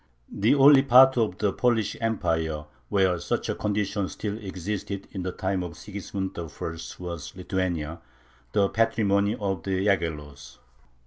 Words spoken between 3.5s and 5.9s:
condition still existed in the time of